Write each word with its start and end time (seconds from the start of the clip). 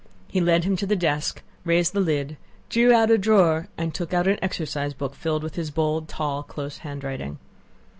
He 0.27 0.41
led 0.41 0.63
him 0.63 0.75
to 0.77 0.87
the 0.87 0.95
desk, 0.95 1.43
raised 1.63 1.93
the 1.93 1.99
lid, 1.99 2.37
drew 2.69 2.91
out 2.91 3.11
a 3.11 3.19
drawer, 3.19 3.67
and 3.77 3.93
took 3.93 4.15
out 4.15 4.25
an 4.27 4.39
exercise 4.41 4.95
book 4.95 5.13
filled 5.13 5.43
with 5.43 5.53
his 5.53 5.69
bold, 5.69 6.09
tall, 6.09 6.41
close 6.41 6.79
handwriting. 6.79 7.37